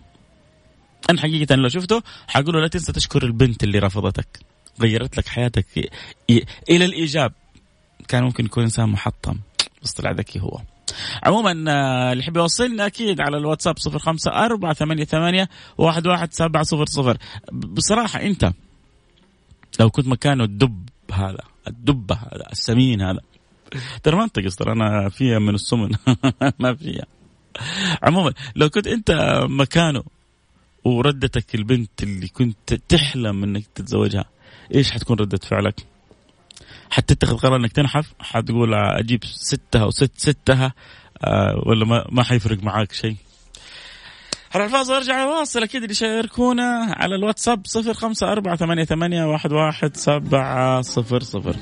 أنا 1.10 1.22
حقيقة 1.22 1.56
لو 1.56 1.70
شفته 1.70 2.04
حقول 2.28 2.56
له 2.56 2.62
لا 2.62 2.68
تنسى 2.68 2.92
تشكر 2.92 3.24
البنت 3.24 3.64
اللي 3.64 3.80
رفضتك. 3.80 4.40
غيرت 4.82 5.18
لك 5.18 5.28
حياتك. 5.28 5.92
إلى 6.70 6.86
الإيجاب. 6.86 7.34
كان 8.08 8.24
ممكن 8.24 8.46
يكون 8.46 8.64
إنسان 8.64 8.90
محطم. 8.90 9.40
بس 9.84 9.92
طلع 9.92 10.12
ذكي 10.12 10.40
هو. 10.40 10.62
عموما 11.24 11.72
آه، 11.72 12.12
اللي 12.12 12.24
يحب 12.24 12.38
يوصلنا 12.38 12.86
أكيد 12.86 13.22
على 13.22 13.38
الواتساب 13.38 13.80
صفر 13.80 14.00
خمسة 14.00 14.32
أربعة 14.32 14.74
ثمانية 14.74 15.04
ثمانية 15.04 15.50
واحد 15.78 16.08
واحد 16.08 16.34
سبعة 16.34 16.64
صفر 16.64 16.86
صفر. 16.86 17.18
بصراحة 17.52 18.22
أنت 18.22 18.52
لو 19.80 19.90
كنت 19.90 20.08
مكانه 20.08 20.44
الدب 20.44 20.90
هذا 21.12 21.44
الدبه 21.68 22.16
هذا 22.16 22.52
السمين 22.52 23.02
هذا. 23.02 23.20
ترى 24.04 24.16
ما 24.16 24.24
انت 24.24 24.40
قصر 24.40 24.72
أنا 24.72 25.10
فيها 25.10 25.40
من 25.40 25.56
السمن. 25.56 25.92
ما 26.60 26.76
فيها. 26.76 27.06
عموما 28.04 28.34
لو 28.56 28.70
كنت 28.70 28.88
أنت 28.88 29.12
مكانه 29.50 30.04
وردتك 30.84 31.56
البنت 31.56 32.04
اللي 32.04 32.28
كنت 32.28 32.74
تحلم 32.74 33.44
إنك 33.44 33.68
تتزوجها 33.76 34.26
إيش 34.76 34.92
حتكون 34.92 35.20
ردة 35.20 35.38
فعلك؟ 35.38 35.86
حتتخذ 36.90 37.38
قرار 37.38 37.56
إنك 37.56 37.72
تنحف؟ 37.72 38.14
حتقول 38.20 38.74
أجيب 38.74 39.24
ستها 39.26 39.86
وست 39.86 40.12
ستها 40.18 40.74
آه 41.24 41.64
ولا 41.66 41.86
ما 41.86 42.06
ما 42.12 42.24
حيفرق 42.24 42.64
معاك 42.64 42.92
شيء؟ 42.92 43.16
الفاظ 44.56 44.92
أرجع 44.92 45.26
واصل 45.26 45.64
أكيد 45.64 45.82
اللي 45.82 45.92
يشاركونا 45.92 46.96
على 46.98 47.16
الواتساب 47.16 47.62
صفر 47.66 47.94
خمسة 47.94 48.32
أربعة 48.32 48.56
ثمانية, 48.56 48.84
ثمانية 48.84 49.26
واحد, 49.26 49.54
واحد 49.54 49.98
سبعة 49.98 50.82
صفر 50.82 51.20
صفر. 51.20 51.56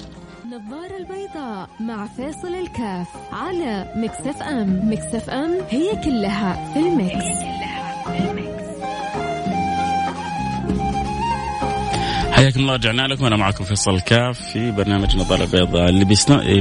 نظارة 0.45 0.98
البيضاء 0.98 1.69
مع 1.79 2.07
فيصل 2.07 2.55
الكاف 2.55 3.07
على 3.31 3.93
Mix 3.96 4.42
FM 4.42 4.92
Mix 4.92 5.30
FM. 5.30 5.51
هي 5.69 6.03
كلها 6.03 6.74
في 6.74 6.79
ال 6.80 6.86
Mix, 6.86 7.13
هي 7.13 7.34
كلها 7.34 8.03
في 8.03 8.31
ال 8.32 8.34
Mix. 8.34 8.45
حياكم 12.46 12.60
الله 12.60 12.74
رجعنا 12.74 13.02
لكم. 13.02 13.25
أنا 13.25 13.36
معكم 13.36 13.64
فيصل 13.64 13.96
الكاف 13.96 14.42
في 14.42 14.72
برنامج 14.72 15.16
نظارة 15.16 15.44
البيضاء 15.44 15.90
اللي 15.90 16.06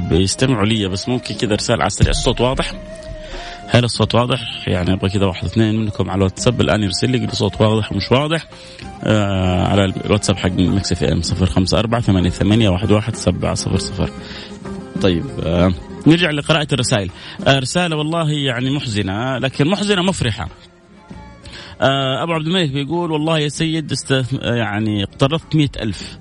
بيستمعوا 0.00 0.66
لي 0.66 0.88
بس 0.88 1.08
ممكن 1.08 1.34
كذا 1.34 1.54
رسالة 1.54 1.78
على 1.78 1.86
السريع. 1.86 2.10
الصوت 2.10 2.40
واضح؟ 2.40 2.72
هل 3.68 3.84
الصوت 3.84 4.14
واضح؟ 4.14 4.68
يعني 4.68 4.92
أبغى 4.92 5.10
كذا 5.10 5.26
واحد 5.26 5.44
اثنين 5.44 5.80
منكم 5.80 6.10
على 6.10 6.18
الواتساب. 6.18 6.60
الآن 6.60 6.82
يرسل 6.82 7.10
لي 7.10 7.28
صوت 7.32 7.60
واضح 7.60 7.92
ومش 7.92 8.12
واضح. 8.12 8.46
آه 9.04 9.66
على 9.66 9.84
الواتساب 9.84 10.36
حق 10.36 10.50
Mix 10.50 10.92
FM 10.92 11.20
054 11.42 12.00
88 12.00 12.92
واحد 12.92 13.16
سبعة 13.16 13.54
صفر 13.54 13.78
صفر. 13.78 14.10
طيب 15.02 15.24
آه 15.42 15.72
نرجع 16.06 16.30
لقراءة 16.30 16.68
الرسائل. 16.72 17.10
آه 17.46 17.58
رسالة 17.58 17.96
والله 17.96 18.30
يعني 18.30 18.70
محزنة 18.70 19.38
لكن 19.38 19.68
محزنة 19.68 20.02
مفرحة. 20.02 20.48
آه 21.80 22.22
أبو 22.22 22.32
عبد 22.32 22.46
الملك 22.46 22.70
بيقول 22.70 23.10
والله 23.10 23.38
يا 23.38 23.48
سيد 23.48 23.92
استث... 23.92 24.32
يعني 24.42 25.02
اقترضت 25.04 25.56
مئة 25.56 25.82
ألف. 25.82 26.18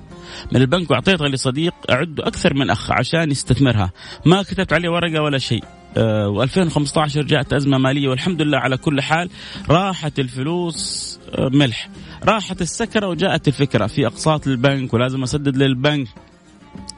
من 0.51 0.61
البنك 0.61 0.91
واعطيتها 0.91 1.27
لصديق 1.27 1.73
أعده 1.89 2.27
أكثر 2.27 2.53
من 2.53 2.69
أخ 2.69 2.91
عشان 2.91 3.31
يستثمرها. 3.31 3.91
ما 4.25 4.43
كتبت 4.43 4.73
عليه 4.73 4.89
ورقة 4.89 5.21
ولا 5.21 5.37
شيء. 5.37 5.63
آه 5.97 6.45
و2015 6.45 7.17
جاءت 7.17 7.53
أزمة 7.53 7.77
مالية 7.77 8.07
والحمد 8.07 8.41
لله 8.41 8.57
على 8.57 8.77
كل 8.77 9.01
حال 9.01 9.29
راحت 9.69 10.19
الفلوس 10.19 11.19
آه 11.35 11.49
ملح. 11.49 11.89
راحت 12.23 12.61
السكرة 12.61 13.07
وجاءت 13.07 13.47
الفكرة 13.47 13.87
في 13.87 14.07
أقساط 14.07 14.47
للبنك 14.47 14.93
ولازم 14.93 15.23
أسدد 15.23 15.57
للبنك. 15.57 16.07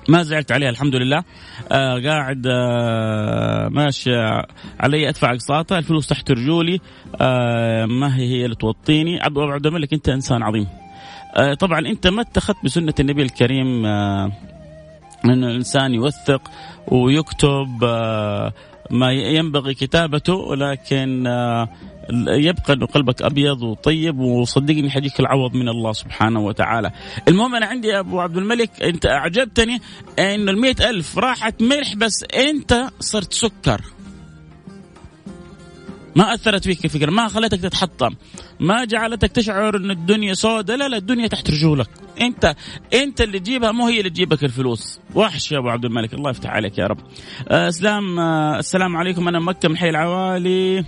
ما 0.10 0.24
زعلت 0.24 0.52
عليها 0.52 0.70
الحمد 0.70 0.96
لله. 0.96 1.24
آه 1.72 2.00
قاعد 2.00 2.48
آه 2.48 3.68
ماشي 3.70 4.12
علي 4.80 5.10
ادفع 5.10 5.32
اقساطها. 5.32 5.78
الفلوس 5.78 6.08
تحت 6.08 6.32
رجولي. 6.32 6.80
آه 7.22 7.86
ما 7.86 8.18
هي 8.18 8.28
هي 8.30 8.46
اللي 8.46 8.56
توطيني. 8.56 9.20
عبد 9.22 9.66
الملك 9.66 9.94
أنت 9.94 10.10
إنسان 10.10 10.44
عظيم. 10.44 10.68
آه 11.36 11.54
طبعا 11.54 11.80
أنت 11.80 12.08
ما 12.08 12.22
اتخذت 12.22 12.58
بسنة 12.64 12.94
النبي 13.00 13.22
الكريم 13.22 13.86
آه 13.86 14.32
أن 15.26 15.44
الإنسان 15.44 15.94
يوثق 15.94 16.52
ويكتب 16.88 17.84
آه 17.84 18.54
ما 18.92 19.12
ينبغي 19.12 19.74
كتابته 19.74 20.34
ولكن 20.34 21.28
آه 21.28 21.70
يبقى 22.28 22.74
إنه 22.74 22.86
قلبك 22.86 23.22
أبيض 23.22 23.62
وطيب 23.62 24.20
وصدقني 24.20 24.90
حيجيك 24.90 25.20
العوض 25.20 25.56
من 25.56 25.70
الله 25.70 25.94
سبحانه 25.94 26.40
وتعالى. 26.40 26.92
المهم 27.28 27.56
أنا 27.56 27.66
عندي 27.66 27.88
يا 27.88 28.00
أبو 28.00 28.20
عبد 28.20 28.38
الملك 28.38 28.84
أنت 28.84 29.06
أعجبتني 29.06 29.82
انه 30.20 30.52
ال 30.52 30.82
ألف 30.82 31.18
راحت 31.18 31.62
ملح 31.62 31.96
بس 31.96 32.26
أنت 32.36 32.90
صرت 33.00 33.34
سكر. 33.34 33.82
ما 36.16 36.34
أثرت 36.34 36.64
فيك 36.64 36.86
الفكرة، 36.86 37.12
ما 37.12 37.28
خلتك 37.28 37.60
تتحطم، 37.62 38.16
ما 38.60 38.86
جعلتك 38.86 39.32
تشعر 39.32 39.78
إن 39.78 39.92
الدنيا 39.92 40.34
سوداء، 40.34 40.78
لا 40.78 40.88
لا 40.88 40.98
الدنيا 40.98 41.28
تحت 41.28 41.50
رجولك، 41.50 41.90
أنت 42.22 42.56
أنت 42.94 43.22
اللي 43.22 43.40
تجيبها 43.40 43.72
مو 43.72 43.88
هي 43.88 44.00
اللي 44.00 44.10
تجيبك 44.10 44.44
الفلوس، 44.44 45.00
وحش 45.16 45.52
يا 45.52 45.58
أبو 45.58 45.70
عبد 45.70 45.86
الملك، 45.86 46.14
الله 46.14 46.30
يفتح 46.30 46.50
عليك 46.50 46.78
يا 46.78 46.88
رب. 46.88 46.98
آه 47.50 47.68
اسلام 47.68 48.20
آه 48.20 48.60
السلام 48.60 48.98
عليكم 48.98 49.28
أنا 49.28 49.40
مكة 49.40 49.70
من 49.70 49.78
حي 49.78 49.90
العوالي. 49.90 50.86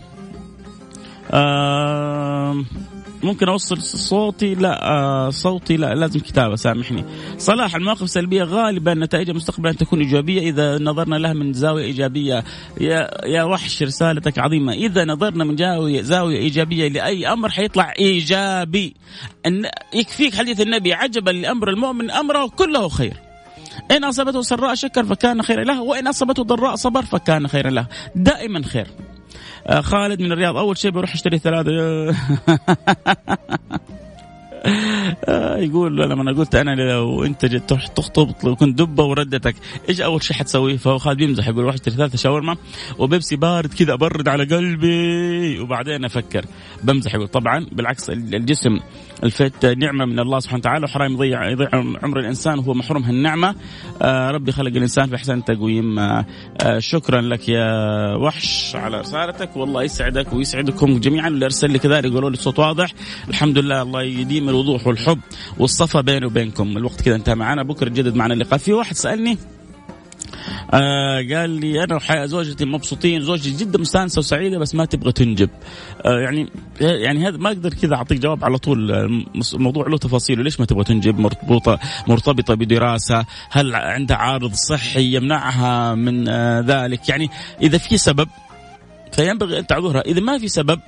ممكن 3.23 3.49
أوصل 3.49 3.81
صوتي؟ 3.81 4.55
لا 4.55 4.89
آه 4.89 5.29
صوتي 5.29 5.77
لا 5.77 5.95
لازم 5.95 6.19
كتابة 6.19 6.55
سامحني. 6.55 7.05
صلاح 7.37 7.75
المواقف 7.75 8.01
السلبية 8.03 8.43
غالبا 8.43 8.93
نتائجها 8.93 9.33
مستقبلا 9.33 9.71
تكون 9.71 9.99
إيجابية 9.99 10.49
إذا 10.49 10.79
نظرنا 10.79 11.15
لها 11.15 11.33
من 11.33 11.53
زاوية 11.53 11.85
إيجابية. 11.85 12.43
يا 12.81 13.25
يا 13.25 13.43
وحش 13.43 13.83
رسالتك 13.83 14.39
عظيمة. 14.39 14.73
إذا 14.73 15.05
نظرنا 15.05 15.43
من 15.43 15.57
زاويه 15.57 16.01
زاوية 16.01 16.37
إيجابية 16.37 16.87
لأي 16.87 17.27
أمر 17.33 17.49
حيطلع 17.49 17.93
إيجابي. 17.99 18.95
إن 19.45 19.65
يكفيك 19.93 20.35
حديث 20.35 20.61
النبي 20.61 20.93
عجبا 20.93 21.31
لأمر 21.31 21.69
المؤمن 21.69 22.11
أمره 22.11 22.49
كله 22.55 22.89
خير. 22.89 23.13
إن 23.91 24.03
أصابته 24.03 24.41
سراء 24.41 24.75
شكر 24.75 25.05
فكان 25.05 25.41
خيرا 25.41 25.63
له 25.63 25.81
وإن 25.81 26.07
أصابته 26.07 26.43
ضراء 26.43 26.75
صبر 26.75 27.05
فكان 27.05 27.47
خيرا 27.47 27.69
له. 27.69 27.87
دائما 28.15 28.63
خير. 28.63 28.87
خالد 29.69 30.21
من 30.21 30.31
الرياض. 30.31 30.57
أول 30.57 30.77
شيء 30.77 30.91
بروح 30.91 31.13
اشتري 31.13 31.39
ثلاثة. 31.39 31.71
آه، 31.71 32.15
يقول 35.57 35.97
لما 35.97 36.21
أنا 36.21 36.31
قلت 36.31 36.55
أنا 36.55 36.91
لو 36.91 37.23
أنت 37.23 37.45
تروح 37.45 37.87
تخطب 37.87 38.31
لو 38.43 38.55
كنت 38.55 38.79
دبة 38.79 39.03
وردتك 39.03 39.55
إيش 39.89 40.01
أول 40.01 40.23
شيء 40.23 40.37
حتسويه؟ 40.37 40.77
فهو 40.77 40.97
خالد 40.97 41.17
بيمزح 41.17 41.47
يقول 41.47 41.63
روح 41.63 41.73
اشتري 41.73 41.95
ثلاثة 41.95 42.17
شاورما 42.17 42.57
وبيبسي 42.99 43.35
بارد 43.35 43.73
كذا 43.73 43.93
أبرد 43.93 44.27
على 44.27 44.43
قلبي. 44.43 45.59
وبعدين 45.59 46.05
أفكر 46.05 46.45
بمزح 46.83 47.15
يقول 47.15 47.27
طبعا 47.27 47.65
بالعكس 47.71 48.09
الجسم 48.09 48.79
الفت 49.23 49.65
نعمة 49.65 50.05
من 50.05 50.19
الله 50.19 50.39
سبحانه 50.39 50.59
وتعالى 50.59 50.85
وحرام 50.85 51.13
يضيع 51.13 51.49
يضيع 51.49 51.69
عمر 51.73 52.19
الإنسان 52.19 52.59
وهو 52.59 52.73
محروم 52.73 53.03
هالنعمة. 53.03 53.55
آه 54.01 54.31
ربي 54.31 54.51
خلق 54.51 54.71
الإنسان 54.71 55.07
في 55.07 55.15
أحسن 55.15 55.43
تقويم. 55.43 55.99
آه 55.99 56.25
آه 56.61 56.79
شكرا 56.79 57.21
لك 57.21 57.49
يا 57.49 57.65
وحش 58.15 58.75
على 58.75 58.99
رسالتك 58.99 59.57
والله 59.57 59.83
يسعدك 59.83 60.33
ويسعدكم 60.33 60.99
جميعا. 60.99 61.27
اللي 61.27 61.45
أرسل 61.45 61.71
لي 61.71 61.79
كذلك 61.79 62.05
يقولوا 62.05 62.29
لي 62.29 62.33
الصوت 62.33 62.59
واضح. 62.59 62.93
الحمد 63.29 63.57
لله 63.57 63.81
الله 63.81 64.03
يديم 64.03 64.49
الوضوح 64.57 64.87
والحب 64.87 65.19
والصفا 65.57 66.01
بيني 66.01 66.25
وبينكم. 66.25 66.77
الوقت 66.77 67.01
كذا 67.01 67.15
انتهى 67.15 67.35
معنا. 67.35 67.63
بكرة 67.63 67.89
جدد 67.89 68.15
معنا 68.15 68.33
اللقاء. 68.33 68.59
في 68.59 68.73
واحد 68.73 68.95
سألني 68.95 69.37
آه 70.73 71.15
قال 71.33 71.49
لي 71.49 71.83
أنا 71.83 72.23
وزوجتي 72.23 72.65
مبسوطين 72.65 73.21
زوجتي 73.21 73.51
جدا 73.51 73.79
مستانسة 73.79 74.19
وسعيدة 74.19 74.57
بس 74.59 74.75
ما 74.75 74.85
تبغى 74.85 75.11
تنجب. 75.11 75.49
آه 76.05 76.19
يعني 76.19 76.49
يعني 76.81 77.27
هذا 77.27 77.37
ما 77.37 77.49
أقدر 77.49 77.73
كذا 77.73 77.95
أعطيك 77.95 78.19
جواب 78.19 78.45
على 78.45 78.57
طول. 78.57 78.91
الموضوع 79.53 79.87
له 79.87 79.97
تفاصيل. 79.97 80.43
ليش 80.43 80.59
ما 80.59 80.65
تبغى 80.65 80.83
تنجب؟ 80.83 81.19
مرتبطة 81.19 81.79
مرتبطة 82.07 82.53
بدراسة. 82.53 83.25
هل 83.49 83.75
عندها 83.75 84.17
عارض 84.17 84.53
صحي 84.53 85.15
يمنعها 85.15 85.95
من 85.95 86.27
آه 86.27 86.59
ذلك؟ 86.59 87.09
يعني 87.09 87.29
إذا 87.61 87.77
في 87.77 87.97
سبب 87.97 88.27
فينبغي 89.11 89.59
أن 89.59 89.67
تعذرها. 89.67 90.01
إذا 90.01 90.19
ما 90.19 90.37
في 90.37 90.47
سبب 90.47 90.79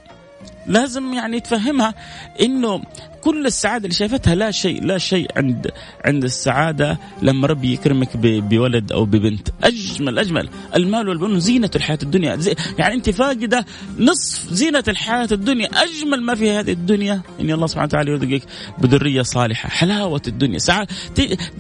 لازم 0.68 1.14
يعني 1.14 1.40
تفهمها 1.40 1.94
إنه 2.42 2.82
كل 3.22 3.46
السعادة 3.46 3.84
اللي 3.84 3.96
شايفتها 3.96 4.36
لا 4.36 4.52
شيء 4.52 4.84
لا 4.84 4.98
شيء 4.98 5.28
عند 5.36 5.72
عند 6.06 6.24
السعادة 6.24 7.00
لما 7.22 7.48
ربي 7.48 7.74
يكرمك 7.74 8.18
بولد 8.18 8.92
أو 8.92 9.06
ببنت. 9.06 9.50
أجمل 9.64 10.20
أجمل. 10.20 10.50
المال 10.76 11.10
والبنون 11.10 11.40
زينة 11.40 11.70
الحياة 11.76 12.00
الدنيا. 12.04 12.40
يعني 12.78 12.94
أنت 12.94 13.10
فاقدة 13.10 13.66
نصف 14.00 14.54
زينة 14.54 14.84
الحياة 14.88 15.28
الدنيا. 15.32 15.70
أجمل 15.74 16.22
ما 16.22 16.36
في 16.36 16.52
هذه 16.52 16.72
الدنيا. 16.72 17.22
ان 17.42 17.52
الله 17.52 17.68
سبحانه 17.68 17.86
وتعالى 17.86 18.12
يرزقك 18.12 18.44
بذرية 18.78 19.22
صالحة. 19.22 19.70
حلاوة 19.70 20.22
الدنيا. 20.28 20.60
سعاده 20.60 20.90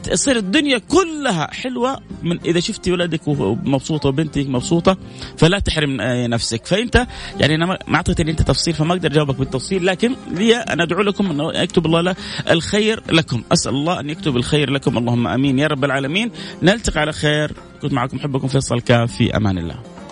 تصير 0.03 0.37
الدنيا 0.37 0.77
كلها 0.77 1.53
حلوة 1.53 1.99
من 2.23 2.39
إذا 2.45 2.59
شفتي 2.59 2.91
ولدك 2.91 3.27
مبسوطه 3.63 4.09
وبنتك 4.09 4.47
مبسوطة 4.47 4.97
فلا 5.37 5.59
تحرم 5.59 5.97
نفسك. 6.01 6.65
فأنت 6.65 7.07
يعني 7.39 7.55
أنا 7.55 7.65
ما 7.65 7.95
أعطيتني 7.95 8.31
أنت 8.31 8.41
تفصيل 8.41 8.73
فما 8.73 8.93
أقدر 8.93 9.11
أجاوبك 9.11 9.35
بالتفصيل 9.35 9.85
لكن 9.85 10.15
لي 10.31 10.55
أنا 10.55 10.83
أدعو 10.83 11.01
لكم 11.01 11.31
إنه 11.31 11.48
يكتب 11.55 11.85
الله 11.85 12.01
له 12.01 12.15
الخير 12.49 13.03
لكم. 13.11 13.43
أسأل 13.51 13.73
الله 13.73 13.99
أن 13.99 14.09
يكتب 14.09 14.37
الخير 14.37 14.69
لكم. 14.69 14.97
اللهم 14.97 15.27
آمين. 15.27 15.59
يا 15.59 15.67
رب 15.67 15.85
العالمين. 15.85 16.31
نلتقي 16.63 17.01
على 17.01 17.13
خير. 17.13 17.51
كنت 17.81 17.93
معكم 17.93 18.19
حبكم 18.19 18.47
فيصل 18.47 18.81
كاف. 18.81 19.15
في 19.15 19.37
أمان 19.37 19.57
الله. 19.57 19.98